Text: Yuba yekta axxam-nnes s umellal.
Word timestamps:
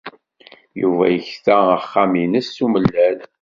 Yuba 0.81 1.05
yekta 1.09 1.55
axxam-nnes 1.77 2.47
s 2.55 2.57
umellal. 2.65 3.17